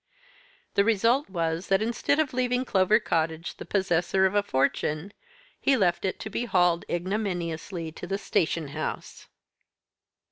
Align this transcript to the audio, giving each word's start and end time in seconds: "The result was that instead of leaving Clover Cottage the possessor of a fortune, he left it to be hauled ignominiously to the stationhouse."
"The 0.73 0.83
result 0.83 1.29
was 1.29 1.67
that 1.67 1.79
instead 1.79 2.17
of 2.17 2.33
leaving 2.33 2.65
Clover 2.65 2.99
Cottage 2.99 3.57
the 3.57 3.67
possessor 3.67 4.25
of 4.25 4.33
a 4.33 4.41
fortune, 4.41 5.13
he 5.59 5.77
left 5.77 6.05
it 6.05 6.19
to 6.21 6.29
be 6.31 6.45
hauled 6.45 6.85
ignominiously 6.89 7.91
to 7.91 8.07
the 8.07 8.17
stationhouse." 8.17 9.27